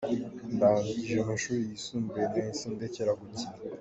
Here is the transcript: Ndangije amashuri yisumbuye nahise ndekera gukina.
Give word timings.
Ndangije 0.55 1.13
amashuri 1.23 1.59
yisumbuye 1.69 2.25
nahise 2.31 2.65
ndekera 2.73 3.11
gukina. 3.19 3.57